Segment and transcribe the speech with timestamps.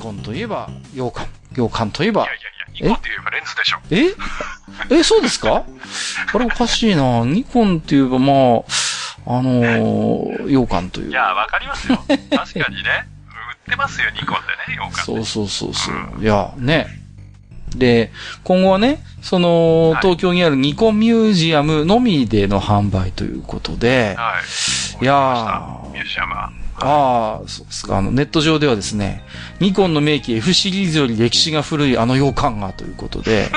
[0.00, 1.28] コンといえば、洋館。
[1.54, 3.78] 洋館といえばいや、いやいや、ニコンって言えばレンズでしょ。
[3.90, 4.96] え？
[5.00, 5.64] え、そうですか？
[6.32, 7.24] あれおかしいな。
[7.24, 11.10] ニコンって言えば、まあ、あのー、洋館という。
[11.10, 11.96] いや、わかりますよ。
[12.08, 12.14] 確
[12.60, 13.06] かにね。
[13.66, 16.22] 売ってますよ、ニコンでね、洋館そうそうそうそう。
[16.22, 16.86] いや、ね。
[17.76, 18.10] で、
[18.42, 24.40] 今後はね、その、はい東京にあるニコンミュージアムのみでの販売ということで、は
[25.00, 25.04] い。
[25.04, 26.50] いやーミュージアムは。
[26.80, 27.98] ああ、そうですか。
[27.98, 29.22] あの、ネット上ではですね、
[29.60, 33.50] ニコンの名機 F シリーズより歴史が古いあの洋館がということで、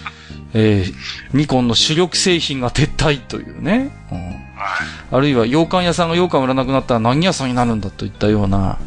[0.54, 4.86] えー、ニコンの主力製品が撤退というね、うんはい。
[5.10, 8.78] あるいは洋館屋さんが洋館を売らなくなったら何屋さんになるんだといったような、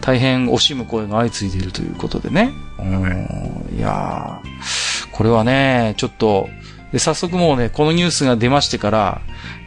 [0.00, 2.52] 大変惜しむ声が相次いでいるということでね。
[2.78, 6.48] うん、いやーこれはね、ちょっと、
[6.92, 9.20] で、早速もうね、このニュースが出ましてから、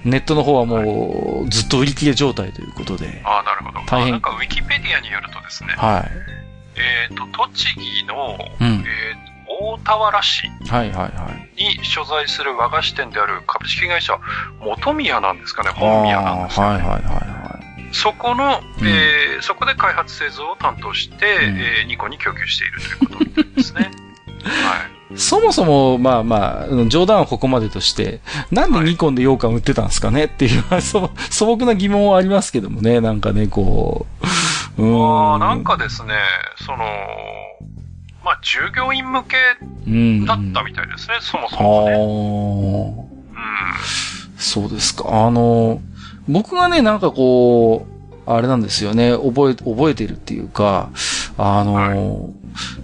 [0.04, 3.80] ネットの方はもう、ずっと売り切れ状態ということで、ああ、なるほど。
[3.86, 6.12] 大変あなんかウィキペディアによるとですね、はい。
[6.76, 11.64] えっ、と、栃木の、うんえー大田原市はいはいはい。
[11.78, 14.20] に所在する和菓子店である株式会社
[14.60, 16.84] 元宮なんですかね、本宮なんですかね。
[16.84, 17.44] はいはいはいは
[17.94, 21.20] そこの、うんえーそこで開発製造を担当して、ん
[21.58, 23.92] えーニコに供給しているということみたいですね。
[24.44, 25.03] はい。
[25.16, 25.20] い。
[25.20, 34.06] そもそも、まあまあ冗談はここまでとして、なんでニコンで羊羹売ってたんですかねっていう、 そ素朴な疑問はありますけどもね、なんかね、こ
[34.78, 34.84] う。
[34.84, 35.40] うーん。
[35.40, 36.14] なんかですね、
[36.66, 36.78] その、
[38.24, 39.38] まあ、従業員向け
[39.86, 41.94] うん、だったみたいですね、そもそもね。
[41.94, 43.78] ああ、うん。
[44.38, 45.26] そうですか。
[45.26, 45.82] あの、
[46.28, 50.90] 僕がね、なんかこう、あれなんですよね、覚え、覚えてるっていうか、
[51.38, 52.30] あの、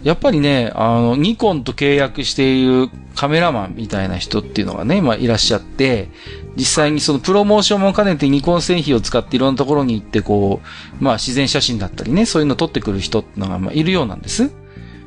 [0.03, 6.09] やっぱりね、あの、ニコンと契約しているカメラマンみたいな人っていうのがね、まあいらっしゃって、
[6.55, 10.61] 実際にそのプロモーションも兼ねてニコン製品を使っていろんなところに行ってこ
[10.99, 14.51] う、まあ自然写真だったりね、そういうのを撮ってくる人っていうのがまあいるようなんです。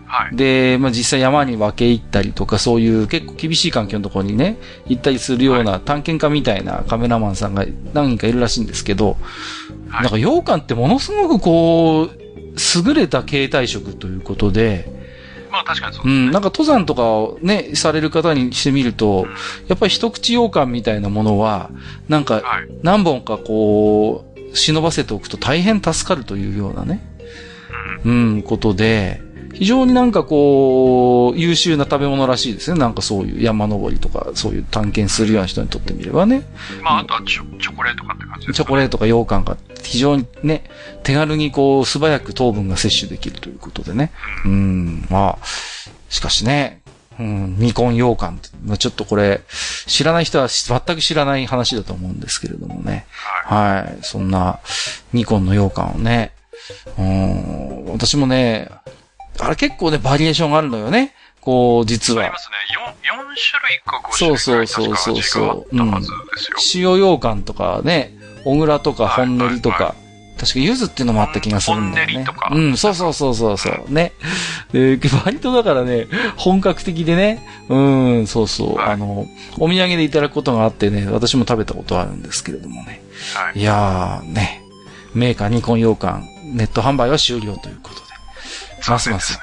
[0.07, 0.37] はい。
[0.37, 7.65] で、まあ実際山に分け入ったりとか、そういう結構厳しい環境のところにね、行ったりするような探検家みたいなカメラマンさんが
[7.95, 9.17] 何人かいるらしいんですけど、
[9.89, 12.22] はいなんか羊羹ってものすごくこう、
[12.87, 14.89] 優れた携帯食ということで、
[15.51, 16.27] まあ確かにそうですね。
[16.27, 19.27] うん、なんか登山とかをね、される方にしてみると、
[19.69, 21.71] やっぱり一口羊羹みたいなものは、
[22.09, 22.69] なんかはい。
[22.83, 27.01] 何本かこう、忍ばせておくと大変助かるというようなね、
[28.05, 28.13] うん。
[28.13, 29.21] うん、ことで、
[29.53, 32.79] 非常になんかこう、優秀な食べ物らしいですね。
[32.79, 36.43] なんかそういう山登りとか、そういう探検するような人にとってみればね。
[36.83, 40.65] まああとはチョチョコレートかって感じですチョコレートか羊羹か、非常にね、
[41.03, 44.11] 手軽にこう、素早く糖分が摂取できるということでね。
[44.45, 45.47] うん、まあ、
[46.09, 46.81] しかしね、
[47.19, 49.43] うん、ニコン羊羹って、まあ、ちょっとこれ、
[49.87, 53.07] 知らない人は全く知らない話だと思うんですけれどもね。
[53.45, 53.75] はい。
[53.75, 53.99] はい。
[54.03, 54.61] そんな、
[55.13, 56.33] ニコンの羊羹をね。
[56.99, 58.71] うん、私もね、
[59.43, 61.15] あれ結構ね、バリエーションがあるのよね。
[61.41, 62.39] こう、実はありま。
[62.39, 62.55] すね。
[62.77, 66.15] 4、4種類か5種類そうそうそうそうそう確か味があったはずで
[66.61, 66.93] すよ。
[66.95, 69.95] 塩羊羹とかね、小倉とかはい本練りとか、は
[70.39, 72.13] 確か柚子っていうのもあった気がするんだよね。
[72.13, 73.93] 本練りとかうん、そうそうそうそうそう。
[73.93, 74.13] ね。
[74.73, 77.79] で、割とだからね、本格的でね、う
[78.23, 78.77] ん、そうそう。
[78.77, 79.27] はいあの、
[79.59, 83.03] お土産でいただくことがあってね、私も食べたことあるんですけれどもね。
[83.35, 83.61] はい。
[83.61, 84.63] いやー、ね、
[85.15, 88.12] メーカーニコン羊羹、ネット販売は終了ということで。
[88.89, 89.39] ますます、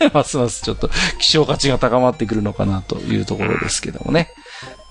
[0.00, 0.10] ね。
[0.12, 4.30] ますますちょっと希少価値が高まってくるのかなというところですけどもね。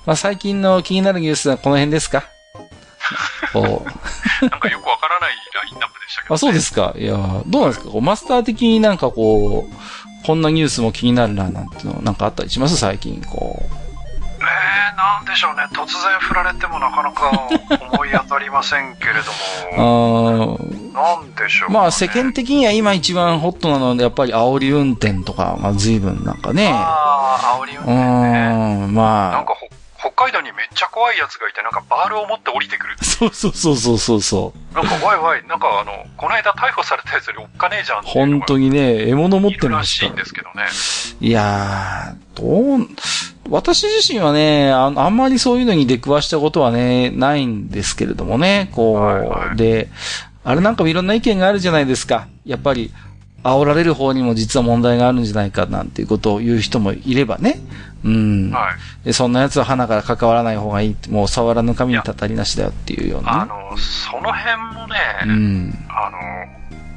[0.06, 2.24] まあ最近の気になるニュースはこの辺ですか？
[3.54, 3.64] なん
[4.60, 6.36] かよくわからないラインナップでしたけど、ね。
[6.36, 6.94] あ、そうですか。
[6.98, 7.90] いやーどうなんですか？
[7.92, 12.78] こうマスター的になんかこう、こんなニュースも気になるな、なんていうの、なんかあったりします？
[12.78, 13.76] 最近、こう。
[14.40, 15.64] えー、なんでしょうね。
[15.74, 17.48] 突然振られてもなかなか
[17.92, 21.76] 思い当たりませんけれあども、 ーなんでしょう、ね。
[21.76, 26.72] まあ世間的には今一番ホットなので、やっぱり煽り運転とかが随分なんかね。
[26.74, 28.02] ああ、煽り運う転ね。
[28.02, 29.44] ーん、なんまあ。
[29.46, 29.68] かほ
[30.00, 32.96] 北海道にめっちゃ怖いやつがいて、なんかバールを持って降りてくる。
[33.02, 34.76] そうそうそうそうそうそう。
[34.76, 40.68] なんかわいわい、なんかあの、この間逮捕されたやつよりおっかねえじゃん本が当にね、獲物持っているらましいんですけどね。
[41.20, 42.88] いやー、どう、
[43.50, 49.90] 私自身はね、ああんまりそういうのに出くわしたことはね、ないんですけれどもね、こう、はいはいで、
[50.48, 52.30] あれなんかもいろんな意見があるじゃないですか。
[52.46, 52.94] やっぱり、
[53.44, 57.60] 煽られる方にも実は問題があるんじゃないかなんていうことを言う人もいればね。
[58.06, 58.52] うん。
[58.52, 58.72] は
[59.04, 59.06] い。
[59.06, 63.42] でそんな奴は花から関わらない方がいいって、もう触らぬ神にたたりなしだよっていうようなね。
[63.42, 64.96] あの、その辺もね、
[65.26, 65.74] うん。
[65.90, 66.10] あ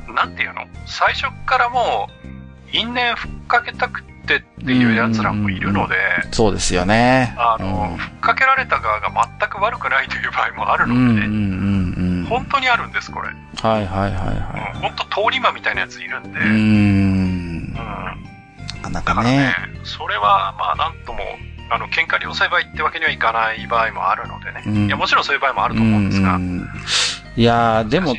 [0.06, 0.64] の、なんていうの？
[0.87, 5.97] 最初からもう、因縁ふっかけたくてっていう奴らもいるので、
[6.31, 7.35] そうですよね。
[7.37, 9.11] あの、ふっかけられた側が
[9.41, 12.09] 全く悪くないという場合もあるうん、うん、うん、のでね、うん。
[12.30, 13.28] 本当にあるんです、これ。
[13.28, 16.38] はいはいはいはうん、本当通り魔みたいなやついるんで。
[16.38, 16.42] い。
[16.42, 16.50] うーん。
[16.50, 17.82] うんな
[18.82, 19.54] かなだかからねね。、
[19.84, 21.20] それは、まあ、なんとも、
[21.70, 24.62] あの、喧嘩両裁判ってわけにはいかない場合もあるのでね。
[24.66, 26.36] うんいや、もちろんそういう場合もあると思うんですが。
[26.36, 26.68] うん
[27.36, 28.14] いやー、でも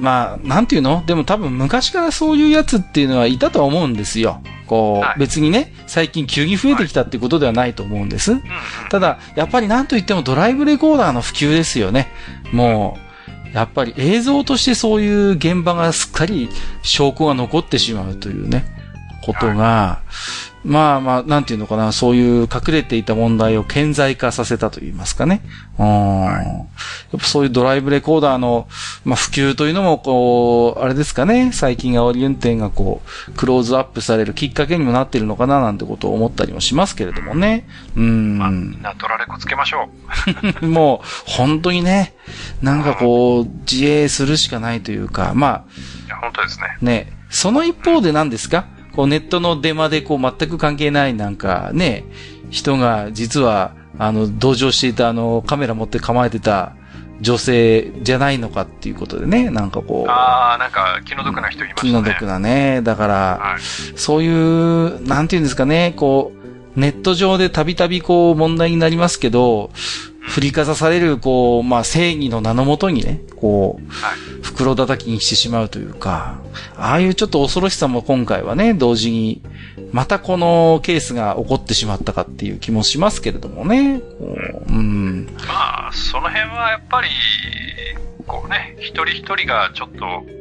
[0.00, 1.04] まあ、なんていうの？
[1.06, 4.42] でも多分昔からそういうやつっていうのはいたとは思うんですよ。
[4.66, 8.32] こう、はい別にね、最近急に増えてきたっていうことではないと思うんです。
[8.32, 8.44] うんうん。
[8.90, 12.08] ただ、やっぱりなんといってもドライブレコーダーの普及ですよね。
[12.52, 12.98] も
[13.52, 16.48] う、やっぱり映像としてそういう現場がすっかり
[16.82, 18.64] 証拠が残ってしまうというね、
[19.22, 20.00] ことが、
[20.62, 25.40] まあまあ、なんていうのかな、そういう隠れていた問題を顕在化させたといいますかね。
[25.78, 25.86] うん。
[25.86, 26.66] や
[27.16, 28.68] っぱそういうドライブレコーダーの、
[29.04, 37.66] まあ普及というのも、こう、あれですかね、最近煽り運転がこう、クローズアップされるきっかけにもなっているのかななんてことを思ったりもしますけれどもね。
[37.96, 38.38] うん。
[38.38, 39.88] まあ、みんなドラレコつけましょ
[40.60, 40.66] う。
[40.66, 42.14] もう、本当にね、
[42.60, 45.64] なんかこう、自衛するしかないというか、ま
[46.06, 46.66] いや、本当ですね。
[46.82, 48.66] あ、ね、その一方で何ですか？
[48.94, 52.04] こう、ネットのデマでこう、全く関係ないなんか、ね、
[52.50, 56.74] 人が実は、あの、同乗していたあの、カメラ持って構えてた
[57.20, 61.90] 女性じゃないのかっていうことでね、なんかこう、ああ、なんか気の毒な人いましたね。
[61.90, 63.98] 気の毒なね、だから、はい。
[63.98, 66.40] そういう、なんていうんですかね、こう、
[66.80, 69.70] ネット上でたびたびこう問題になりますけど、
[70.20, 74.18] 振りかざされる、こう、まあ正義の名のもとにね、こう、はい。
[74.42, 76.38] 袋叩きにしてしまうというか、
[76.76, 79.42] ああいうちょっと恐ろしさも今回はね、同時に、
[79.92, 84.00] またこのケースが起こってしまったかっていう気もしますけれどもね。
[84.00, 84.36] こ
[84.68, 85.26] ううん。
[85.48, 87.08] まあ、その辺はやっぱり、
[88.26, 90.36] こうね、一人一人がちょっと、う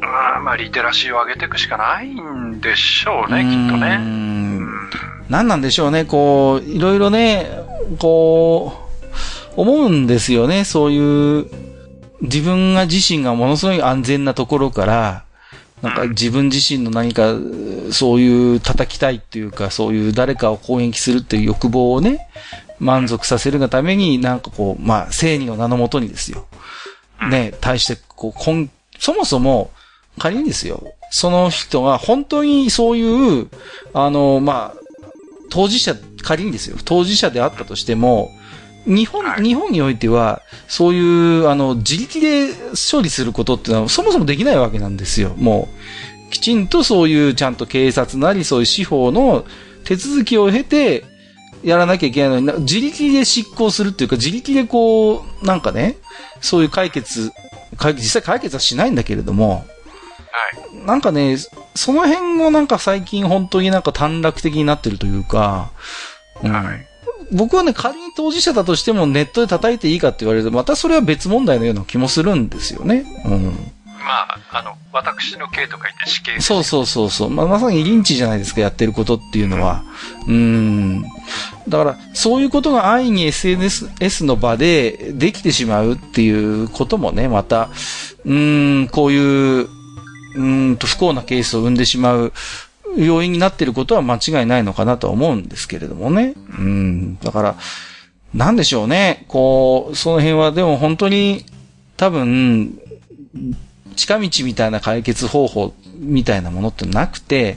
[0.00, 3.96] んまあ、リテラシーを上げていくしかないんでしょうね、きっとうね。
[3.96, 4.68] ん
[5.28, 7.46] 何なんでしょうね、こう、いろいろね、
[7.98, 8.72] こ
[9.56, 11.46] う、思うんですよね、そういう、
[12.20, 15.24] 自分が自身がものすごい安全なところから、
[15.82, 17.34] なんか自分自身の何か、
[17.92, 22.28] そういう叩きたいっていうか、そういう誰かを攻撃するっていう欲望をね、
[22.80, 26.46] 満足させるがために、なんかこう、まあ、正義の名のもとにですよ。
[27.30, 29.70] ね、対して、こう、こん、そもそも、
[30.18, 33.48] 仮にですよ、その人が本当にそういう、
[33.94, 34.77] あの、まあ、
[35.50, 38.30] 当事者、仮にですよ、当事者であったとしても、
[38.86, 42.48] 日本、はい日本においては、そういう、あの、自力で
[42.90, 45.34] 処理することっていうのは、そもそもできないわけなんですよ。
[45.36, 45.68] も
[46.28, 49.44] う、きちんとそういう、ちゃんと警察なり、そういう司法の
[49.84, 51.04] 手続きを経て、
[51.62, 55.96] やらなきゃいけないのにな、自力で執行するっていうか、自力でこう、なんかね、
[56.40, 57.32] そういう解決、
[57.76, 59.66] 解実際解決はしないんだけれども、
[60.30, 60.86] はい。
[60.86, 61.36] なんかね、
[61.78, 65.70] その辺もなんか最近本当になんか短絡的になってるというか、
[66.42, 66.84] うんはい
[67.30, 73.04] 僕はね、仮に当事者だとしてもネットで叩いていいかって言われると、またそれは別問題のような気もするんですよね。
[73.26, 73.72] うん。
[73.98, 77.30] まあ、あの、私の刑と書いて死刑そうそうそうそう。
[77.30, 79.84] まあ、まさにリンチじゃないですか、やってることっていうのは。
[80.26, 81.02] うん。
[81.68, 87.68] だから、そういうことが安易に SNS の場でできてしまうっていうこともね、また、
[88.24, 89.77] うん、こういう、
[90.34, 92.32] うんと不幸なケースを生んでしまう
[92.96, 96.34] 要因になっていることは間違いないのかなとは思うんですけれどもね。
[96.58, 97.18] うん。
[97.18, 97.56] だから、
[98.34, 99.24] なんでしょうね。
[99.28, 101.44] こう、その辺はでも本当に、
[101.96, 102.78] 多分、
[103.96, 107.56] 近道みたいな解決方法みたいなものってなくて、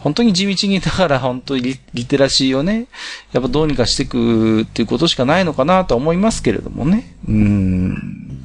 [0.00, 2.86] 本当に地道にだから本当にリリテラシーをね、
[3.32, 7.14] やっぱどうにかしていくっていうことしかないのかなと思いますけれどもね。
[7.28, 8.44] うん。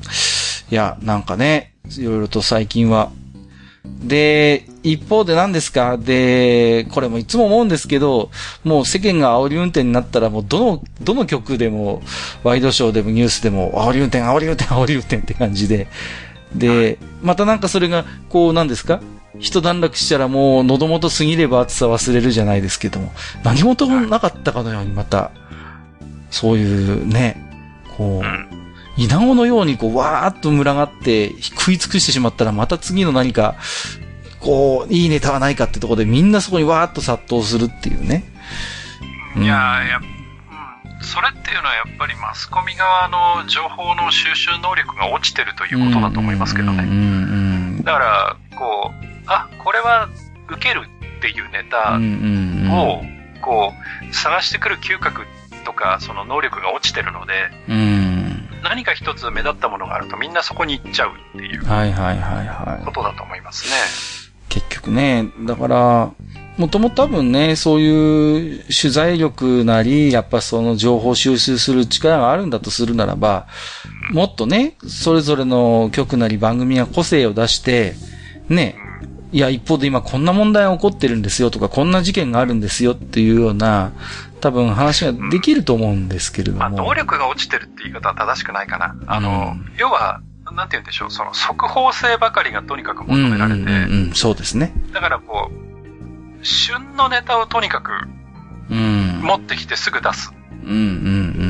[0.69, 3.11] いや、なんかね、いろいろと最近は。
[4.03, 5.97] で、一方で何ですか？
[5.97, 8.29] で、これもいつも思うんですけど、
[8.63, 12.01] もう世間が煽り運転になったらもうどの、どの曲でも、
[12.43, 15.87] ワイドショーでもニュースでも、煽り運転、煽り運転、煽り運転って感じで、
[16.55, 19.01] で、またなんかそれが、こう、なんですか？
[19.39, 23.11] 一段落したらもう喉元過ぎれば暑さ忘れるじゃないですけども、
[23.43, 25.31] 何事もなかったかのようにまた、
[26.31, 27.37] そういうね、
[27.97, 28.66] こう、
[28.97, 33.55] 稲子のようにこう、わーっと群がって食い尽くしてしまったらまた次の何か、
[34.39, 38.23] こう、いいネタはないかってところでみんなそこにわーっと殺到するっていうね。
[39.35, 47.83] うんいやーやっうん、それっていうのはやっぱりマスコミ側の情報の収集能力が落ちてるということだと思いますけどね。
[47.83, 50.09] だから、こう、あ、これは
[50.49, 50.87] 受ける
[51.17, 53.03] っていうネうんタを、
[53.41, 53.73] こ
[54.09, 55.21] う、探してくる嗅覚
[55.65, 57.33] とか、その能力が落ちてるので、
[57.69, 58.06] うん。
[58.69, 62.85] 何か一つ目立ったものがあるとみんなそこに行っちゃうっていうはいはいはいはい。
[62.85, 64.17] ことだと思いますね。
[64.49, 66.11] 結局ね、だから、
[66.57, 73.47] もともと多分ね、そういう取材力なり、やっぱその情報収集する力があるんだとするならば、
[74.11, 77.93] もっとね、それぞれの局なり番組が個性を出して、
[78.49, 78.75] ね、
[79.31, 83.91] いや、一方で今こんな問題が起こってるんですよとか、こんな事件があるんですよっていうような、
[84.41, 86.59] 多分話ができると思うんですけれども。
[86.59, 88.95] まあ、能力が落ちてるって言い方は正しくないかな。
[89.07, 90.21] あの、うん要は、
[90.55, 94.73] なんて言うんでしょう、その速報性ばかりがとにかく求められて、うんうんうんうん、そうですね。
[94.93, 97.91] だからこう、旬のネタをとにかく
[98.69, 99.21] うん。
[99.23, 100.33] 持ってきてすぐ出す。
[100.63, 100.79] うんうんう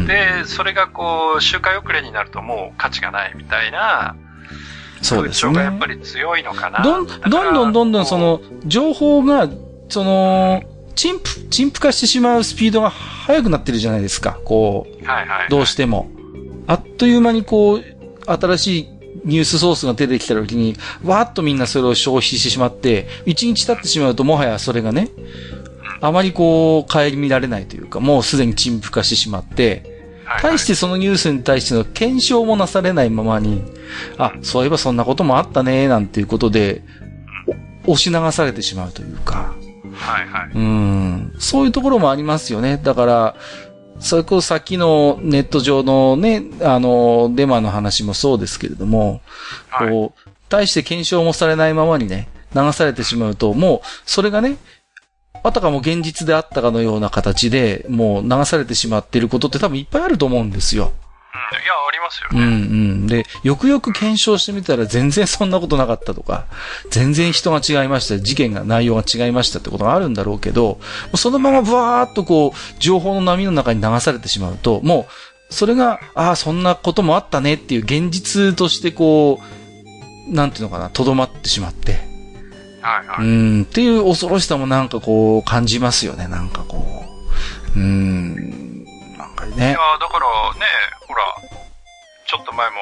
[0.04, 0.08] ん。
[0.08, 4.16] で、それがこう、周回遅れになるともう価値がないみたいな、
[5.02, 5.80] そうです風潮がやっね。
[5.80, 6.84] ぱり強いのかな。
[6.84, 9.48] どん、どんどんどんどんそ、この、情報が、
[9.90, 10.62] その、
[10.98, 14.40] 陳腐、陳腐化してしまうスピードが速くなってるじゃないですか。
[14.44, 15.50] こう、うはいはいはい。
[15.50, 16.10] どうしても。
[16.66, 17.84] あっという間にこう、
[18.26, 18.90] 新しい
[19.24, 25.10] ニュースソースが出てきた時に、わーっとみんなそれを消費してしまって、一日経ってしまうともはやそれがね、
[26.02, 29.96] あまりこう、顧みられないというか、もうすでに陳腐化してしまって、
[30.42, 33.62] 対してそのニュースに対しての検証もなされないままに、
[34.18, 36.84] あ、そういえばそんなこともあったね、なんていうことで、
[37.86, 39.56] お押し流されてしまうというか、
[39.98, 40.52] はいはい。
[40.54, 42.80] うん、そういうところもありますよね。
[42.82, 43.36] だから、
[44.00, 49.22] それこそさっきのネット上のね、あの、デマの話もそうですけれども、
[49.70, 49.90] はい。
[49.90, 54.58] こう、対して検証もされないままにね、流されてしまうと、もう、それがね、
[55.44, 60.94] あたかも現実であったかのような形で、もう流されてしまっていることって多分いっぱいあると思うんですよ。
[61.38, 62.48] うんいや、ありますようんうね。
[63.06, 63.08] ん。
[63.08, 66.46] で、よくよく検証してみたら全然そんなことなかったとか、
[66.90, 70.80] 全然人が違いました、事件が、内容が違いましたってことがあるんだろうけど、
[71.16, 79.40] そのままブワーっとこう、情報の波の中に流されてしまうと、もう、それが、ああ、そんなこともあったねっていう現実としてこ
[80.30, 82.00] う、なんていうのかな、とどまってしまって、
[82.82, 83.26] はいはい。
[83.26, 87.04] うん、っていう恐ろしさもなんかこう、感じますよね、なんかこ
[87.76, 87.80] う。
[87.80, 88.77] うん、
[89.50, 90.66] なんかいねや。、だからね、
[91.08, 91.24] ほら、
[92.26, 92.76] ちょっと前も、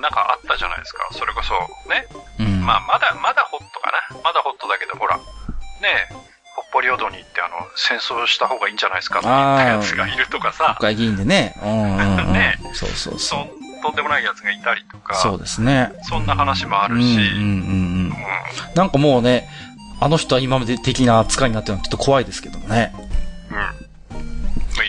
[0.00, 1.08] なんかあったじゃないですか。
[1.12, 1.54] それこそ、
[1.88, 2.06] ね。
[2.38, 2.64] うん。
[2.64, 4.22] まあ、まだ、まだホットかな。
[4.22, 6.08] まだホットだけど、ほら、ね
[6.56, 11.54] 北方領土に行って、あの、戦争した方がいいんじゃないですかって言ったやつがいるとかさ、国会議員でね。
[11.62, 12.32] うんうんうん。
[12.32, 13.40] ねそうそうそそう。
[13.44, 15.92] んとんでもないやつがいたりとか、そうですね。
[16.02, 17.40] そんな話もあるし、うんうんうんうん
[18.10, 19.48] うんなんかもうね、
[20.00, 22.92] あの人は今まで的な扱いになってるのはちょっと怖いですけどもね。
[23.50, 23.86] うん。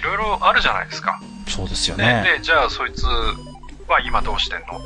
[0.01, 1.19] まあ、いろいろあるじゃないですか。
[1.47, 2.23] そうですよね。
[2.23, 2.37] ね。
[2.37, 4.81] で、じゃあ、そいつは今どうしてんの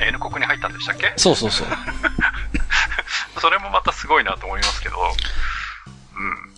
[0.00, 1.12] ?N 国に入ったんでしたっけ？
[1.16, 1.66] そうそうそう。
[3.40, 4.96] それもまたすごいなと思いますけど、
[6.16, 6.52] うん。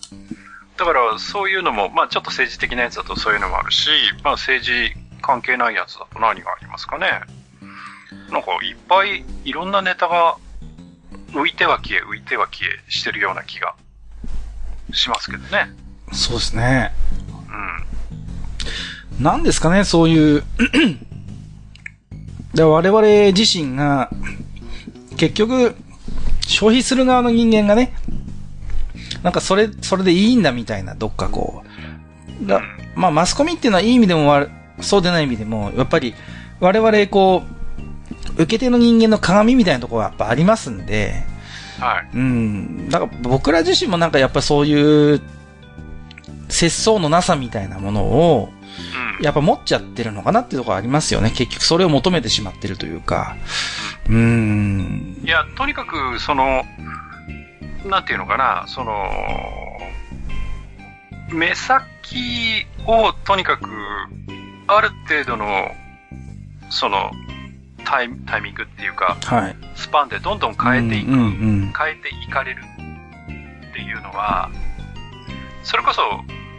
[0.77, 3.89] だから、そういうのも、まあちょっと政治的なやつだとそういうのもあるし、
[4.23, 4.93] まあ政治
[5.23, 7.21] 関係ないやつだと何がありますかね？
[8.31, 10.37] なんかいっぱいいろんなネタが
[11.33, 13.75] 浮いては消え、浮いては消えしてるような気が
[14.93, 15.69] しますけどね。
[16.13, 16.93] そうですね。
[17.49, 17.87] うん。
[19.21, 20.45] なんですかね、そういう。
[22.55, 23.03] で我々
[23.37, 24.11] 自身が、
[25.17, 25.75] 結局、
[26.47, 27.95] 消費する側の人間がね、
[29.23, 31.65] なんかそれ、それでいいんだみたいな、どっかこ
[32.43, 32.47] う。
[32.47, 32.61] だ
[32.95, 36.15] まあ、マスコミっていうのはいい意味でも悪、そうでない意味でも、やっぱり、
[36.61, 37.43] 我々こ
[38.39, 41.25] う、受け手の人間の鏡みたいなところはやっぱありますんで、
[41.79, 42.11] はい。
[42.15, 42.89] うん。
[42.89, 45.21] だから僕ら自身もなんかやっぱそういう、
[46.49, 48.64] 節操のなさみたいなものを、うん。
[49.21, 51.31] やっぱ持っちゃってるのかなっていうところありますよね。
[51.31, 53.37] 結局それを求めてしまってるというか。
[54.09, 55.21] うーん。
[55.25, 56.65] いや、とにかく、その、
[57.85, 59.11] なんていうのかな、その、
[61.31, 63.69] 目先をとにかく、
[64.67, 65.71] ある程度の、
[66.71, 67.11] その、
[67.85, 69.57] タイタイミングっていうか、はい。
[69.75, 74.51] スパンでどんどん変えていく、うんうん変えていかれるっていうのは、
[75.63, 76.03] それこそ、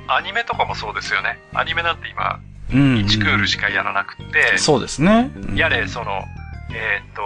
[0.07, 1.39] アニメとかもそうですよね。
[1.53, 2.39] アニメなんて今、
[2.71, 2.79] うん。
[2.79, 5.31] うんうん1クールしかやらなくって、そうですね。
[5.55, 6.23] やれ、その、
[6.73, 7.21] えっ、と、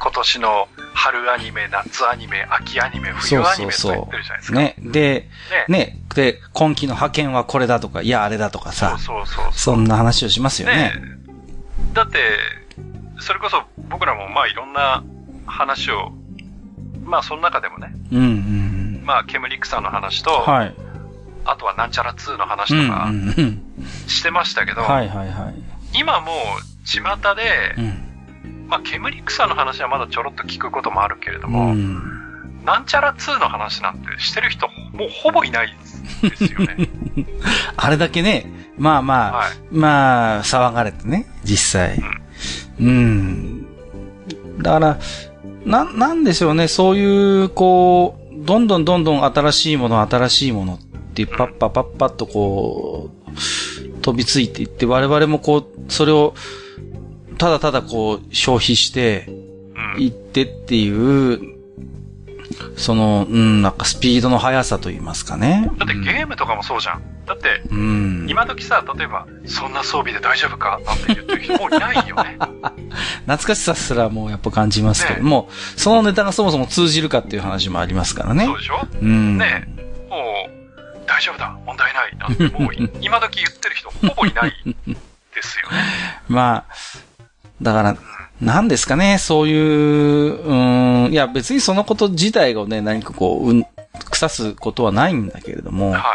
[0.00, 4.58] 今年の春アニメ、夏アニメ、秋アニメ、冬アニメとってるじゃないですか。
[4.58, 4.74] ね。
[4.78, 5.28] で、
[5.68, 5.78] ね。
[5.86, 5.98] ね。
[6.14, 9.44] で、今期の派遣はこれだとか、いや、あれだとかそうさ、そうそう。
[9.52, 10.74] そんな話をしますよね。
[10.74, 10.92] ね
[11.94, 12.18] だって、
[13.20, 15.04] それこそ僕らもまあいろんな
[15.46, 16.12] 話を、
[17.04, 20.52] まあその中でもね、うんうんまあ煙草の話と、うん。
[20.52, 20.74] はい。
[21.50, 23.62] あとはなんちゃら2の話うんうとかんうん。
[24.06, 24.82] してましたけど。
[25.92, 27.00] 今もう巷
[27.34, 28.68] でう、ん。
[28.68, 32.20] まあ煙草の話はまだちょろっと聞くこともあるけれどうも、ん。
[32.64, 35.74] なんちゃら2の話なんてしてる人もうほぼいない
[36.22, 36.76] ですよね。
[37.76, 38.46] あれだけね、
[38.78, 39.48] まあまあ、はい。
[39.72, 42.00] まあ、騒がれてね、実際。
[42.78, 43.66] うん。
[44.58, 44.98] だから、
[45.64, 50.78] な、なんでしょうね、そういう、こう、どんどんどんどん新しいもの、新しいものっ
[51.10, 56.34] てパッパパッパッとこう、飛びついていって、我々もこう、それを、
[57.38, 59.28] ただただこう、消費して、
[59.98, 61.40] いってっていう、
[62.76, 65.70] その、うん、なんかスピードの速さと言いますかね。
[65.78, 67.02] だってゲームとかもそうじゃん。
[67.26, 72.38] だって、うん、今時さ、例えば、そんな装備で大丈夫かなんて言ってる人 もういないよね。
[73.26, 78.44] 懐かしさすらもうやっぱ感じますけども、ね、そのネタがそもそも通じるかっていう話もありますからね。
[78.46, 78.86] そうでしょ？
[79.00, 79.38] うん。
[79.38, 79.68] ね
[80.08, 80.59] もう、
[81.10, 82.16] 大丈夫だ、問題ない。
[82.16, 84.52] なんてもう、 今時言ってる人ほぼいない
[85.34, 86.22] ですよね。
[86.28, 86.74] まあ、
[87.60, 87.96] だから、
[88.40, 93.66] 何ですかね、そういう、うん、いや別にそのこと自体がね、何かこう、うん、
[94.10, 95.90] 腐すことはないんだけれども。
[95.90, 96.14] はい、は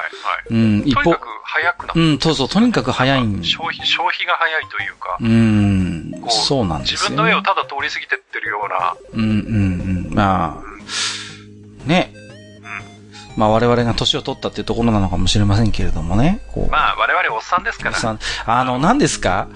[0.50, 0.54] い。
[0.54, 1.04] うん、一方。
[1.04, 5.18] とにかく早くなうん、そうそう、とにかく早いん消費、消費が早いというか。
[5.20, 8.96] うん、そうなんですよ、自分の絵をただ通り過ぎてってるような。
[9.14, 10.14] うん、うん、うん。
[10.16, 12.15] まあ、ね、
[13.36, 16.40] まあ我々が年を取ったっていうところなのかもしれませんけれどもね。
[16.72, 17.92] まあ我々おっさんですから。
[17.92, 18.20] おっさん。
[18.46, 19.50] あの、何ですか？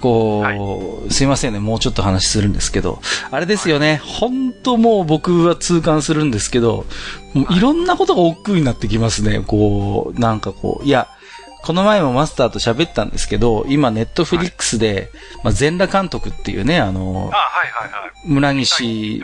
[0.00, 3.00] こう、はい、すいませんね、もうちょっと話するんですけど、
[3.30, 6.86] あれですよね、本当もう僕は痛感するんですけど、
[7.34, 7.60] もうい。
[7.60, 11.08] ろんなことが億劫になってきますね、こう、なんかこう、いや、
[11.64, 15.10] この前もマスターと喋ったんですけど、今ネットフリックスで、
[15.42, 19.20] まあ、全裸監督っていうね、あの、あはいはいはい、村西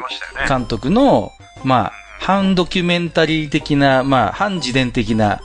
[0.49, 1.31] 監督の、
[1.62, 1.92] まあ、
[2.25, 5.41] 反ドキュメンタリー的な、まあ、反自伝的な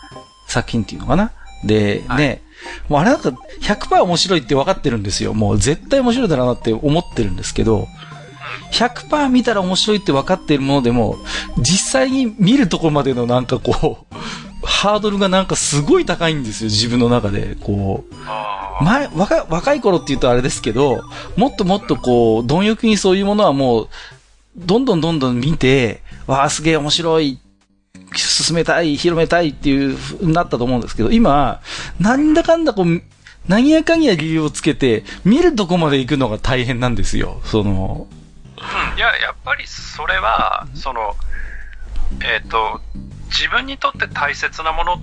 [0.48, 1.32] 作品っていうのかな？
[1.64, 2.44] で、はい、ね、
[2.88, 3.30] もうあれなんか
[3.62, 5.34] 100%面白いって分かってるんですよ。
[5.34, 7.88] もう絶対面白いだろうなって思ってるんですけど、
[8.72, 11.18] 100%見たら面白いって分かってるものでも、
[11.58, 14.16] 実際に見るところまでのなんかこう、
[14.64, 17.58] ハードルがなんかすごい高いんですよ、自分の中で。
[17.60, 18.84] こう。
[18.84, 21.02] 前、若若い頃って言うとあれですけど、
[21.38, 23.90] もっともっとこう、貪欲にそういうものはもう、
[24.56, 27.40] どんどんどんどん見て、わあ、すげえ面白い
[28.16, 29.98] 進めたい、広めたいっていう
[30.30, 31.62] なったと思うんですけど、今、
[32.00, 33.02] なんだかんだこう、
[33.48, 38.08] 何やかんや理由をつけて、見るとこまで行くのが大変なんですよ、その。
[38.58, 41.16] うん、いや、やっぱりそれは、その、
[42.22, 42.82] えっ、ー、と、
[43.30, 45.00] 自分にとって大切なものっ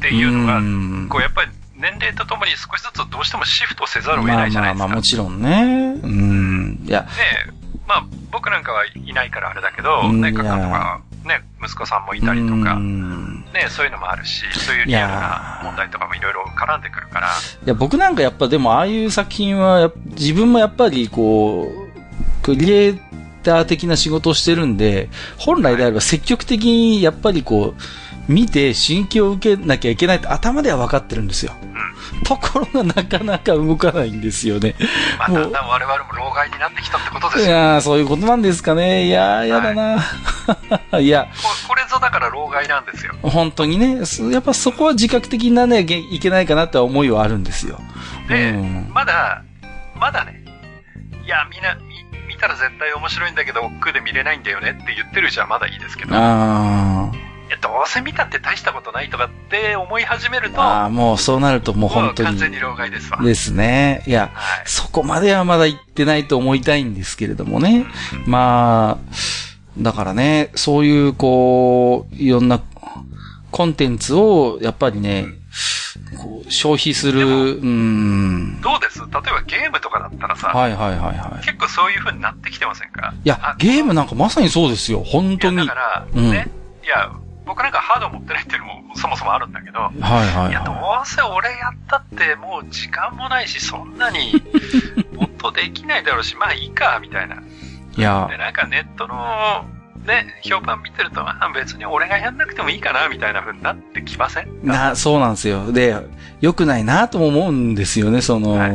[0.00, 4.84] ていうのが、うこう、やっぱり年齢とともに少しずつどうしてもシフトせざるを得ないじゃないですか。
[4.84, 6.00] まあまあまあもちろんね。
[6.02, 6.84] うん。
[6.84, 7.02] いや。
[7.02, 7.57] で、
[7.88, 17.28] まあ僕なんかはいないからあれだけど、ね、カカとか、ね、息子さんもいたりとか、ね、そういうのもあるし、そういうリアルな問題とかもいろいろ絡んでくるから。
[17.28, 17.30] い
[17.68, 23.00] や、僕なんかやっぱでもああいう作品は、自分もやっぱりこう、クリエイ
[23.48, 25.08] ター的な仕事をしてるんで、
[25.38, 27.82] 本来であれば積極的にやっぱりこう、
[28.32, 31.54] 見て刺激を受けなきゃいけないって頭では分かってるんですよ。
[31.62, 34.74] うん、ところがなかなか動かないんですよね。
[35.18, 39.06] まあ、だんだん我々も老害になってきたってことですよいやそういうことなんですかね。
[39.06, 39.98] いややだな、
[40.90, 41.68] はい、いやこ。
[41.68, 43.14] これぞだから老害なんですよ。
[43.22, 44.02] 本当にね。
[44.30, 47.80] やっぱそこは自覚的になね、いけないかなって思いはあるんですよ。
[48.28, 49.42] で、うん、まだ、
[49.98, 50.44] まだね、
[51.24, 51.76] いや、みんな、
[52.38, 56.14] 見たら絶対面白いんだけど、億劫で見れないんだよねって言ってるじゃまだいいですけど。
[56.14, 57.12] ああ。
[57.60, 60.62] どうせ見たって大したことないとかって思い始めると。
[60.62, 62.28] ああ、もうそうなるともう本当に。
[62.28, 63.20] 完全に老害ですわ。
[63.20, 64.04] ですね。
[64.06, 67.86] いや、はい、そこまではまだ行ってないと思いたいんですけれどもね。
[68.12, 69.14] うんうん、まあ、
[69.76, 72.62] だからね、そういう、こう、いろんな
[73.50, 75.26] コンテンツを、やっぱりね、
[76.18, 78.60] こう消費する、うん。
[78.60, 78.98] どうです？
[79.00, 81.46] 例えばゲームとかだったらさ、はいはいはいはい。
[81.46, 83.14] 結構そういう風になってきてませんか？
[83.24, 85.56] いや、ゲームなんかまさにそうですよ、本当に。
[85.58, 86.50] だから、ね、
[86.82, 87.12] いや、
[87.46, 90.76] 僕なんかハード持ってないっていうのもそもそもあるんだけど、はいはい、はい、いや、どう
[91.06, 94.32] せ俺やったってもう時間もないし、そんなに
[95.14, 97.36] もっとできないだろうし、まあいいか、みたいな。
[97.36, 98.26] いや。
[98.30, 99.64] で、なんかネットの、
[100.08, 105.70] ね、評判見てると、まあ別に俺がやんなくてもいいかな、みたいな風になってきませんな、そうなんですよ。
[105.70, 105.94] で、
[106.40, 108.52] 良くないなとも思うんですよね、その。
[108.52, 108.70] はい、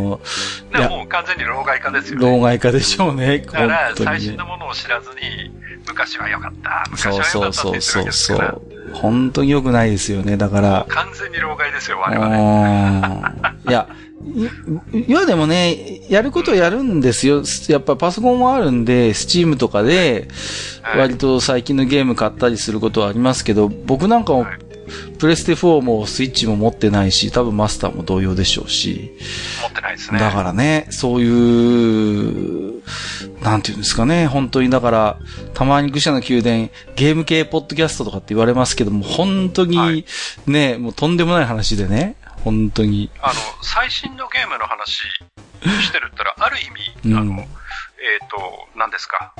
[0.78, 2.32] でももう完全に老害化ですよね。
[2.32, 3.40] 老害化でしょうね。
[3.40, 5.52] だから最新のものを知らずに、
[5.88, 6.86] 昔は良かった。
[6.92, 8.62] 昔は良かったそうそうそうそう。
[8.94, 10.38] 本当に良くないですよね。
[10.38, 10.86] だから。
[10.88, 13.34] 完全に老害ですよ、我々。
[13.68, 13.88] いや、
[14.94, 17.44] いやでもね、やることやるんですよ。
[17.68, 20.28] やっぱパソコンもあるんで、スチームとかで、
[20.98, 24.46] 割と最近のゲーム買ったりすることはありますけど、僕なんかも、
[25.18, 29.12] プレステ4もスイッチも持ってないし、多分マスターも同様でしょうし。
[29.62, 30.20] 持ってないですね。
[30.20, 32.82] だからね、そういう、
[33.42, 35.20] なんていうんですかね、本当にだから、
[35.54, 40.06] たまに愚者の宮殿、ゲーム系ポッドキャストとかって言われますけども、本当に
[40.48, 43.10] ね、はい、もうとんでもない話でね、本当に。
[43.22, 46.70] あの、最新のゲームの話してるったら、ある意
[47.04, 49.34] 味、うん、あの、えっ、ー、と、何ですか？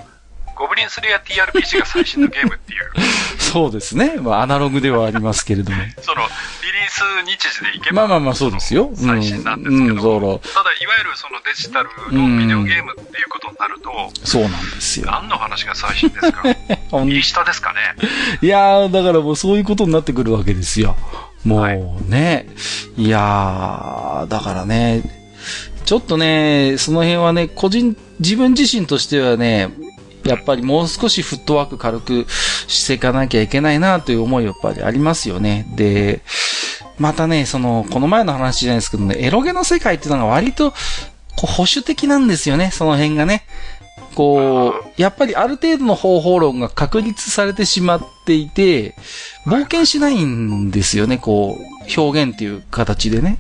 [0.56, 2.92] ゴブリンスレイヤー TRPG が最新のゲームっていう。
[3.42, 4.18] そうですね。
[4.20, 5.78] まあ、アナログではありますけれども。
[6.02, 8.04] その、リリース日時でいけば。
[8.04, 8.92] まあまあまあ、そうですよ。
[8.96, 9.94] 最新なんですけど。
[9.94, 15.08] うん、そうただ、いわゆるそのデジタルのビデオゲームっていうことになると、そうなんですよ。
[15.08, 16.44] 何の話が最新ですか？
[17.04, 17.80] 右下ですかね？
[18.42, 20.96] いやー、だからもうそういうことになってくるわけですよ。
[21.46, 21.62] も
[22.08, 22.48] うね。
[22.96, 25.04] はい、いやー、だからね、
[25.86, 29.70] ちょっとね、その辺はね、個人、自分自身としてはね、
[30.24, 35.66] やっぱりもう少しフットワーク軽くしていかなきゃいけないなという思いやっぱりありますよね。
[35.76, 36.22] で、
[36.98, 40.78] またね、その、この前の話じゃないですけどね、エロゲの世界っていうのが割と、こ
[41.44, 43.46] う、保守的なんですよね、その辺がね。
[44.14, 48.96] こう、やっぱりある程度の方法論が確立されてしまっていて、
[49.46, 53.38] 冒険しないんですよね、こう、表現っていう形でね。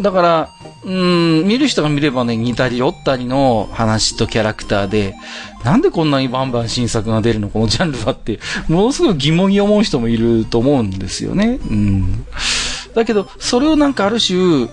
[0.00, 0.50] だから、
[0.84, 5.14] うん、見る人が見ればね、似たり寄ったりの話とキャラクターで、
[5.64, 11.58] なんでこんなにバンバン新作が出るのこのジャンルはって、ものすごい疑問に思う人もいると思うんですよね。
[11.68, 12.26] うん。
[12.94, 14.68] だけど、それをなんかある種、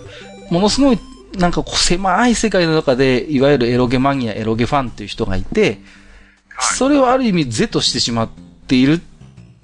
[0.51, 0.99] ものすごい、
[1.37, 5.79] なんかこう狭い世界の中で、いわゆるエロゲマニア、エロゲファンっていう人がいて、
[6.59, 8.29] それをある意味是としてしまっ
[8.67, 9.01] ている。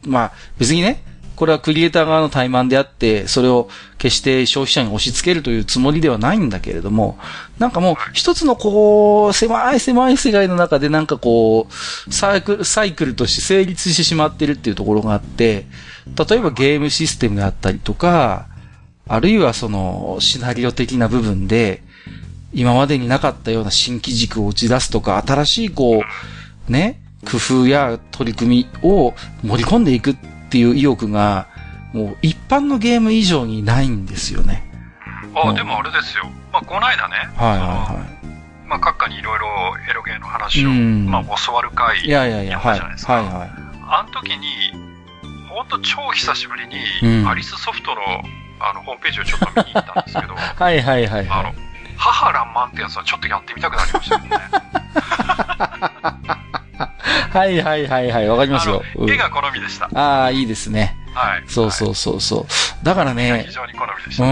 [0.05, 1.03] まあ、別にね、
[1.39, 7.17] これはクリエイター側の怠慢であって、それを決して消費者に押し付けるというつもりではないんだけれども、
[7.59, 15.65] なんかもう一つのこう、狭い狭い世界の中でなんかこう、サイクル、サイクルとして成立してしまってるっていうところがあって、
[16.29, 18.48] 例えばゲームシステムであったりとか、
[19.09, 21.81] あるいはそのシナリオ的な部分で、
[22.53, 26.03] 今までになかったような新規軸を打ち出すとか、新しいこ
[26.67, 30.15] う、ね、工夫や取り組みを盛り込んでいくっ
[30.49, 31.47] ていう意欲が、
[31.91, 34.63] もう一般のゲーム以上にないんですよね。
[35.33, 36.29] あ、でもあれですよ。
[36.51, 37.15] まあ、この間ね。
[37.35, 38.67] はいはいはい。
[38.67, 39.47] まあ、閣下にいろいろ
[39.89, 42.79] エロゲーの話を、まあ、教わる会いやいやいや、はい。
[42.79, 43.51] はいはい。
[43.91, 44.47] あの時に、
[45.49, 48.01] ほんと超久しぶりに、アリスソフトの、
[48.59, 51.27] あの、ホームページをちょっと見に行ったんですけど、 はいはいはい。
[51.29, 51.53] あの、
[51.97, 54.29] 母らんまんってやつはちょっとやってみたくなりましたよね。
[57.31, 58.81] はいはいはいはい、わかりますよ。
[59.07, 59.89] 絵が好みでした。
[59.93, 60.95] ああ、いいですね。
[61.13, 61.43] はい。
[61.47, 62.47] そうそうそうそ
[62.81, 62.85] う。
[62.85, 64.23] だからね、非常に好みでした。
[64.23, 64.27] う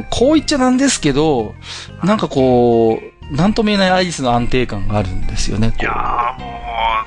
[0.00, 1.54] ん、こう言っちゃなんですけど、
[2.02, 5.74] なんかこう、なんとも言えないアリスの安定感があるんですよね。
[5.80, 6.60] いやーも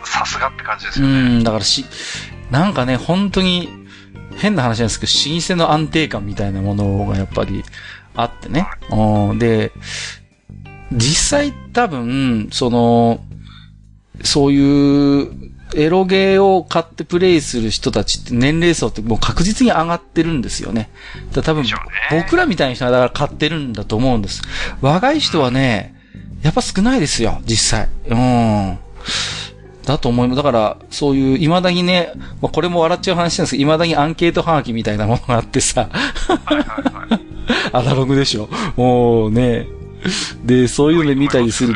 [0.03, 1.13] う、さすがって感じですよね。
[1.13, 1.86] うん、だからし、
[2.49, 3.87] なんかね、本当に、
[4.38, 7.63] 変な話なんですけど、老舗の安定感みたいなものがやっぱり
[8.15, 8.67] あってね。
[8.91, 9.71] うん、で、
[10.91, 13.19] 実際多分、その、
[14.23, 20.89] そういうエロゲーを買ってプレイする人たちって年齢層ってもう確実に上がってるんですよね。
[21.34, 21.65] だ多分、
[22.12, 24.41] 僕らみたいな人はだから買ってるんだと思うんです。
[24.82, 25.95] 若い人はね、
[26.41, 27.89] やっぱ少ないですよ、実際。
[28.08, 28.80] うん。
[29.88, 30.38] だと思います。
[30.38, 35.89] だから、そういう、未だにね、まあ、これも笑っちゃう話なんですけど、未だにアンケートハガキみたいなものがあってさ、
[37.71, 38.50] アナログでしょ。
[38.76, 39.67] もうね。
[40.43, 41.76] で、そういうので見たりする。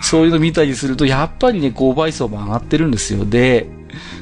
[0.00, 3.24] そういうの見たりすると、やっぱりね、購買層も上がってるんですよ。
[3.24, 3.68] で、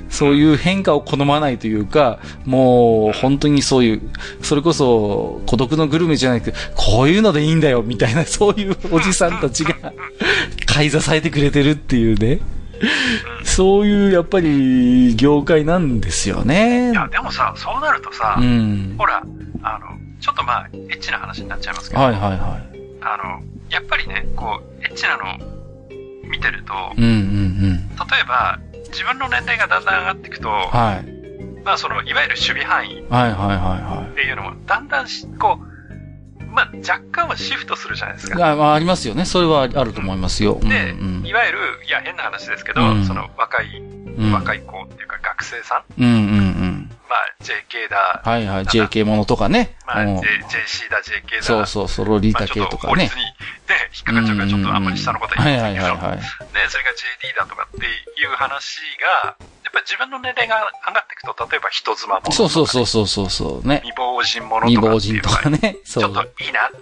[0.09, 4.03] そういう変化を好まないというか、もう本当にそういう、
[4.41, 9.75] それこそ孤独のグルメじゃなくて、こういうのでいいんだよ、みたいな、そういうおじさんたちが
[10.65, 12.41] 買い支えてくれてるっていうね。
[13.45, 16.93] そういう、やっぱり、業界なんですよね。
[16.93, 19.23] いや、でもさ、そうなるとさ、うん、ほら、
[19.63, 19.87] あの、
[20.21, 22.39] ちょっとまあ、エッチな話になっちゃいますけど、はいはいはい。
[23.03, 25.25] あの、やっぱりね、こう、エッチなの
[26.29, 28.59] 見てると、うんうんうん、例えば、
[28.89, 31.17] 自分の年齢がだんだん上がっていくと、はい。
[31.65, 33.03] まあ、その、いわゆる守備範囲。
[34.13, 35.07] っていうのも、だんだん
[35.39, 35.66] こう、
[36.57, 38.53] まあ、若干はシフトするじゃないですか。
[38.53, 39.27] あ、まあ、ありますよね。
[39.27, 40.59] それはあると思いますよ。
[40.63, 43.83] で、うんうん、いわゆる、いや、変な話ですけど、うん、その、若い、
[44.33, 46.03] 若い子っていうか、学生さん。
[46.03, 46.91] うんうんうん。
[47.11, 48.23] まあ、JK だ。
[48.25, 49.77] はいはい、JK ものとかね。
[49.87, 51.43] まあ、J、JC だ、JK だ。
[51.43, 52.89] そうそう、ソロリータ系とかね。
[52.89, 53.23] まあ、法律に、
[53.69, 55.85] で、引っかかっちゃうから、ちょっとあんまり下のことは言いませんけど。
[55.85, 56.19] はいはいはい、はい。
[56.19, 56.25] ね、
[56.69, 58.81] それが JD だとかっていう話
[59.23, 59.37] が、
[59.77, 63.83] ぱり自分の年齢が上がっていくと、例えば人妻ものとか、ね、そうそうそうそうそうね。
[63.85, 64.81] 未亡人ものとか。
[64.81, 65.77] 未亡人とかね。
[65.85, 66.05] そう。
[66.05, 66.79] ちょっといいなって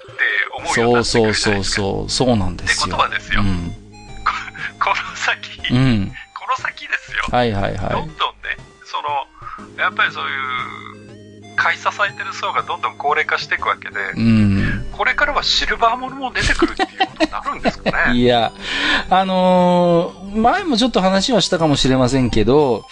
[0.54, 2.10] 思うようになってくるそうそうそうそう。
[2.10, 2.94] そうなんですよ。
[2.94, 3.40] ってことはですよ。
[3.40, 3.74] うん、
[4.78, 7.24] この先、うん、この先ですよ。
[7.30, 7.74] はいはいはい。
[7.74, 18.14] どんどんね、その、やっぱりそういう、買い支えてる層がどんどん高齢化していくわけで、うん、これからはシルバーものも出てくるっていうことになるんですかね。
[18.16, 18.52] いや、
[19.10, 22.86] あのー、前もちょっと話はしたかもしれませんけど、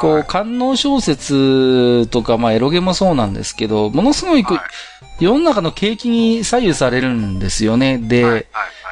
[0.00, 4.56] こう、官能小説とか、まあ、エロゲもそうなんですけど、ものすごい、は
[5.20, 7.98] い、世の中の景気に左右されるんですよね。
[7.98, 8.46] で。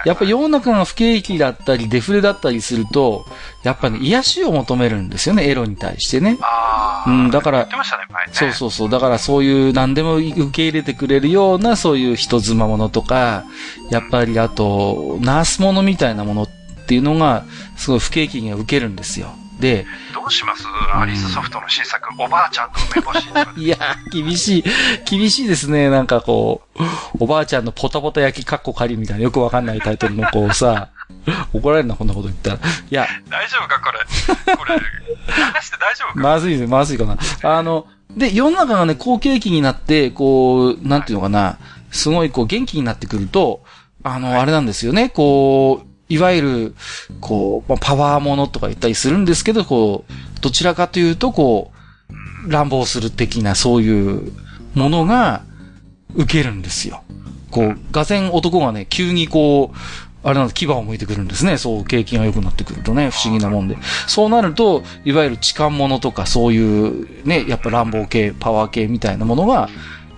[0.04, 3.24] やっぱ世の中が不景気だったり、デフレだったりすると、
[3.62, 6.38] やっぱね、癒しを求めるんですよね、エロに対してね。
[6.40, 7.10] ああ。
[7.10, 7.68] うんだから。
[8.32, 8.90] そうそうそう。
[8.90, 13.44] だからそういう何でも受け入れてくれるようなそういう人妻ものとか、
[13.90, 16.48] やっぱりあと、ナースものみたいなものっ
[16.86, 17.44] ていうのが、
[17.76, 19.28] すごい不景気には受けるんですよ。
[19.62, 20.64] で、どうします？
[20.92, 23.28] アリスソフトの新作、おばあちゃんと梅干し
[23.64, 24.64] いやー、厳しい、
[25.08, 25.88] 厳しいですね。
[25.88, 26.82] なんかこう、
[27.20, 30.88] おばあちゃんのポタポタ焼きカッコ仮みたいなよくわかんないタイトルのこうさ、
[31.54, 32.56] 怒られるな、こんなこと言ったら。
[32.56, 33.80] いや、大丈夫か？
[33.80, 34.56] これ。
[34.56, 34.82] これ、流
[35.62, 36.20] して大丈夫か？
[36.20, 37.16] まずいですまずいかな。
[37.42, 41.58] あの、で、世の中がね、好景気になって、こう、なんていうのかな、
[41.92, 43.62] すごいこう元気になってくると、
[44.02, 46.74] あの、あれなんですよね、こう、いわゆる、
[47.20, 51.72] こう、まあパワーものとか言ったりするんですけど、こう、どちらかというと、こ
[52.46, 54.32] う、乱暴する的な、そういう
[54.74, 55.42] ものが、
[56.14, 57.02] 受けるんですよ。
[57.50, 59.76] こう、がぜん男がね、急にこう、
[60.24, 61.56] あれなんだ、牙を向いてくるんですね。
[61.56, 63.76] そう、景気が良くなってくるとね、不思議なもんで。
[64.06, 69.68] そうなると、いわゆる痴漢者とか、そういう、ね、やっぱ乱暴系、パワー系みたいなものが、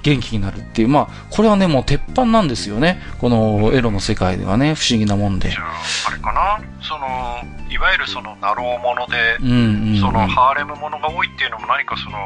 [0.04, 0.88] 元気になるっていう。
[0.88, 3.00] まあ、これはね、もう鉄板なんですよね。
[3.20, 5.56] このエロの世界ではね、不思議なもんでじ。
[5.56, 5.64] ゃあ、
[6.08, 6.60] あれかな？
[6.82, 7.06] その、
[7.70, 10.00] いわゆるその、ナローもので、うんうん、うん。
[10.00, 12.18] その、ハーレムものが多いっていうのも何かその、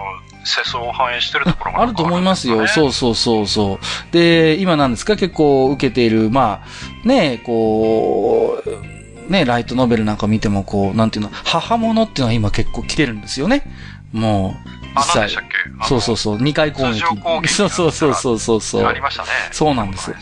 [0.45, 2.59] 世相を反映してるところがある と思いますよ。
[2.63, 2.69] う。
[2.69, 4.13] そうそうそうそう。
[4.13, 5.15] で、今なんですか？
[5.17, 6.63] 結構受けている、ま
[7.05, 13.63] あ、ね、こう、ね、ライトノベルなんか見ても、こう、なんていうの、母物っていうのは今結構来てるんですよね。
[14.13, 15.41] もう、あ、実際何でした。
[15.41, 15.55] っけ？
[15.67, 17.41] あのそうそうそう、二回攻撃攻。
[17.41, 18.93] 撃そうそうそうそうそうそうあ。
[18.93, 19.29] りましたね。
[19.53, 20.13] そうなんです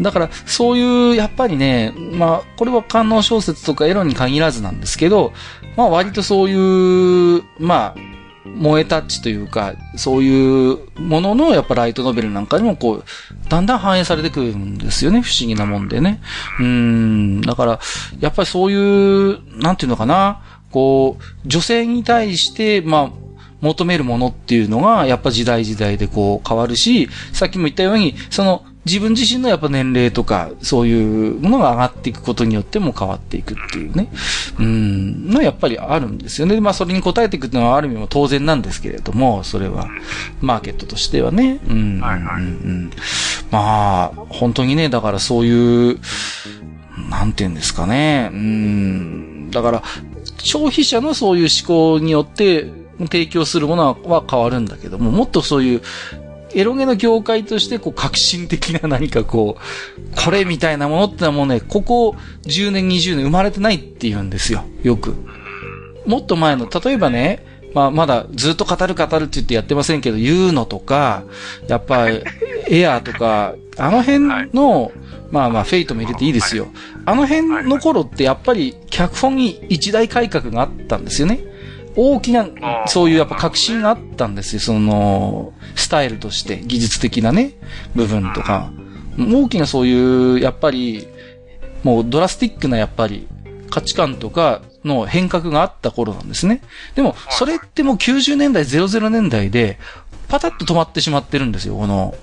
[0.00, 5.32] だから、そういう、やっぱりね、まあ、これは観音小説とかエロに限らずなんですけど、
[5.76, 8.00] まあ、割とそういう、まあ、
[8.56, 13.04] 萌えタッチというか、そういうものの、やっぱライトノベルなんかにも、こう、
[13.48, 16.20] だんだん反映されてくるんですよね、不思議なもんでね。
[16.58, 17.80] うん、だから、
[18.20, 18.76] やっぱりそうい
[19.32, 23.10] う、なんていうのかな、こう、女性に対して、まあ、
[23.60, 34.08] 求めるものっていうのが、やっぱ時代時代でこう変わるし、さっきも言ったように、その自分自身のやっぱ年齢とか、そういうものが上がっていくことによっても変わっていくっていうね。
[34.58, 36.58] うん、のやっぱりあるんですよね。
[36.60, 39.88] まあそれに応えていくっていうのはある意味も当然なんですけれども、それは、
[40.40, 41.60] マーケットとしてはね。
[41.68, 42.00] うん。
[42.00, 42.90] はいはいうんうん
[43.50, 45.98] まあ、本当にね、だからそういう、
[47.10, 48.30] なんていうんですかね。
[48.32, 49.50] うん。
[49.50, 49.82] だから、
[50.38, 52.70] 消費者のそういう思考によって
[53.06, 55.82] 提供するものは変わるんだけども、もっとそういう、
[56.54, 65.14] エロゲの業界として、こう、革新的な何かこう、これみたいなものってのはもうね、ここ10年、20年生まれてないって言うんですよ、よく。
[66.06, 71.24] もっと前の、例えばね、まあ、まだずっと語る語るって言ってやってませんけど、言うのとか、
[71.68, 72.22] やっぱり、
[72.70, 74.90] エアーとか、あの辺の、
[75.30, 76.68] まあまあ、フェイトも入れていいですよ。
[77.04, 81.40] あの辺の頃ってやっぱり、脚本に一大改革があったんですよね。
[82.00, 82.46] 大きな、
[82.86, 84.60] そういうやっぱ革新があったんですよ。
[84.60, 87.54] その、スタイルとして、技術的なね、
[87.96, 88.70] 部分とか。
[89.18, 91.08] 大きなそういう、やっぱり、
[91.82, 93.26] もうドラスティックなやっぱり、
[93.68, 96.62] 価値観とかの変革があった頃なんですね。
[96.94, 99.80] でも、それってもう90年代、00年代で、
[100.28, 102.14] パタッと止まってしまってるんですよ、この、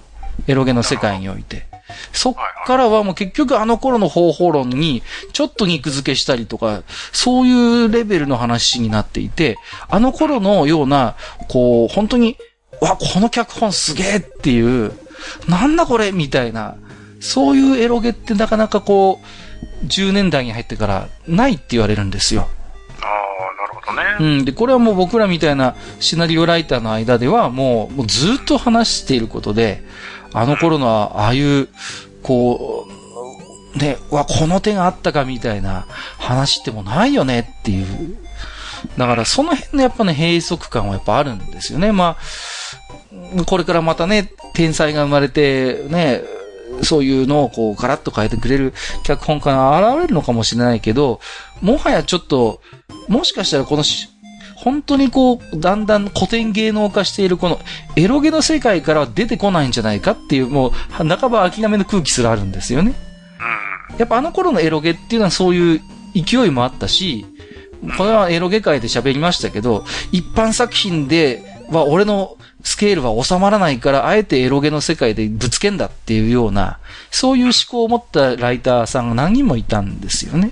[0.47, 1.65] エロゲの世界において。
[2.11, 5.03] そっからはもう結局あの頃の方法論に
[5.33, 9.57] ちょっと肉付けしたりとか、そういうレベルの話になっていて、
[9.89, 11.15] あの頃のような、
[11.49, 12.37] こう、本当に、
[12.81, 14.93] わ、この脚本すげえっていう、
[15.47, 16.75] なんだこれみたいな、
[17.19, 22.47] そういうエロゲってなかなかこう、10年代に入ってからないって言われるんですよ。
[23.01, 24.37] ああ、なるほどね。
[24.37, 24.45] うん。
[24.45, 29.83] で、これはもう僕らみたいなシナリオライターの間ではもう、もうずっと話していることで、
[30.35, 31.69] あの頃のああいう、
[32.21, 32.85] こ
[33.75, 35.85] う、ね、わ、この手があったかみたいな
[36.17, 38.17] 話ってもないよねっていう。
[38.97, 41.93] だからその辺のやっぱね、閉塞感はやっぱあるんですよね。
[41.93, 42.17] ま
[43.39, 46.21] あ、これからまたね、天才が生まれて、ね、
[46.83, 51.21] そういうのをこうガラッと変えてくれる脚本家が現れるのかもしれないけど、
[51.61, 52.61] もはやちょっと、
[53.07, 53.83] もしかしたらこの、
[54.55, 57.59] 本当にこう、だんだん古典芸能化しているこの
[57.95, 62.93] エロゲの世界からは出てこないんじゃないかっていう、もう、半ば諦めの空気すらあるんですよね。
[63.97, 65.81] やっぱあの頃のエロゲっていうのはそういう
[66.15, 67.25] 勢いもあったし、
[67.97, 76.79] これはエロゲ界で喋りましたけど、一般作品では俺のスケールは収まらないから、あえてエロゲの世界でぶつけんだっていうような、
[77.11, 80.51] そういう思考を持ったライターさんが何人もいたんですよね。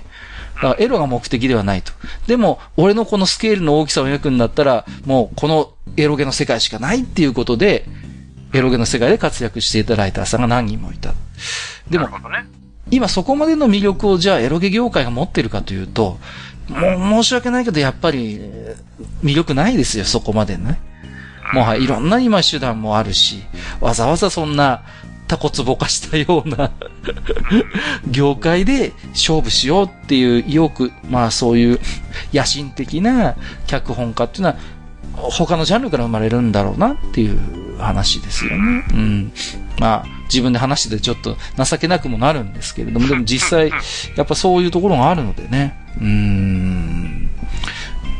[0.56, 1.92] だからエロが目的ではないと。
[2.26, 7.86] でも、俺のこのスケールの大きさを描くんだったら、もうこのエロゲの世界しかないっていうことで、
[8.52, 11.12] エロゲの世界で活躍していたライターさんが何人もいた。
[11.90, 12.46] でもね。
[12.90, 16.18] 今そこまでの魅力をじゃあエロゲ業界が持ってるかというと、
[16.68, 18.40] もう申し訳ないけど、やっぱり、
[19.22, 20.80] 魅力ないですよ、そこまでね。
[21.52, 23.42] もはやいろんな今手段もあるし、
[23.80, 24.82] わざわざそんな
[25.26, 26.70] タコツぼかしたような
[28.10, 31.80] 業界で勝負しようっていう意欲、まあそういう
[32.32, 33.34] 野心的な
[33.66, 34.56] 脚本家っていうのは、
[35.16, 38.84] 他のジャンルから生まれるんだろうなっていう話ですよね。
[38.92, 39.32] うん。
[39.78, 43.70] まあ、自分で話しててちょっと情けなくもなるんですけれども、でも実際、
[44.16, 45.78] やっぱそういうところがあるのでね。
[45.98, 47.30] うーん。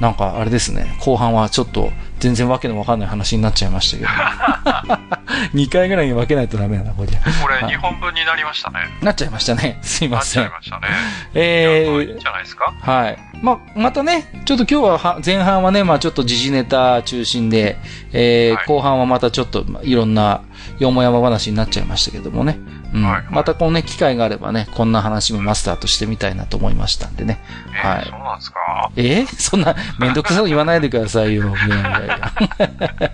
[0.00, 1.92] なんかあれですね、後半はちょっと
[2.24, 4.08] 全然わけのわかんない話になっちゃいましたけど。
[5.52, 7.08] 2回ぐらいに分けないとダメだな、これ。
[7.08, 8.78] これ2本分になりましたね。
[9.02, 9.78] なっちゃいましたね。
[9.84, 10.78] すいませんなっちゃい。
[10.80, 10.94] ましたね。
[11.34, 12.72] えいやいいじゃないですか？
[12.80, 13.18] はい。
[13.42, 17.76] ま、またね、ちょっと今日はは前半はね、まあちょっと時事ネタ中心で、
[18.12, 20.40] えーはい後半はまたちょっとまいろんな
[20.78, 22.58] よもやま話になっちゃいましたけどもね。
[22.94, 23.02] うん。
[23.04, 27.40] はいまたこのね、機会があればね、こんな話もマスターとしてみたいなと思いましたんでね。
[27.74, 28.90] えーはいそうなんですか？
[28.96, 29.26] えー？
[29.26, 31.48] そんな、めんどくさいこと言わないでくださいよ。
[31.48, 32.32] いやいやいや。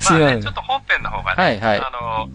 [0.00, 0.50] すいませんちょ。
[0.50, 1.90] っと本編の方がね、はいはいあ
[2.26, 2.28] の、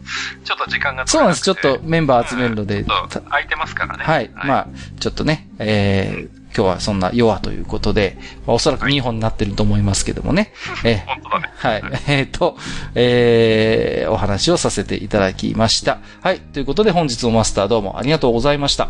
[0.43, 1.43] ちょっと時間がそうなんです。
[1.43, 2.87] ちょっとメンバー集めるので、うん
[3.29, 4.03] 空いてますからね。
[4.03, 4.29] はい。
[4.35, 4.67] まあ、
[4.99, 10.53] ちょっとね、えー、今日はそんな弱ということで、まあ、おそらく2本になってると思いますけどもね。
[10.83, 11.51] えー本当だね。
[11.55, 11.83] はい。
[12.07, 12.57] えっ、と、
[12.95, 15.99] えー、お話をさせていただきました。
[16.21, 16.39] はい。
[16.39, 18.85] ということで本日のマスターどうもありがとうございました。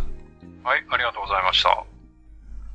[0.64, 1.93] はい、ありがとうございました。